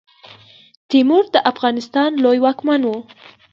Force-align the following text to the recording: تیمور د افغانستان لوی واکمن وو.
تیمور 0.89 1.25
د 1.33 1.35
افغانستان 1.51 2.09
لوی 2.23 2.39
واکمن 2.45 2.81
وو. 2.85 2.97